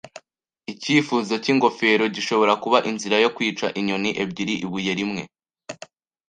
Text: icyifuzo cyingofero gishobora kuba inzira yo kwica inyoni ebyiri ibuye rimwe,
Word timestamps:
icyifuzo 0.73 1.33
cyingofero 1.43 2.03
gishobora 2.15 2.53
kuba 2.63 2.77
inzira 2.89 3.15
yo 3.23 3.29
kwica 3.35 3.67
inyoni 3.79 4.09
ebyiri 4.23 4.53
ibuye 4.65 4.91
rimwe, 4.99 5.21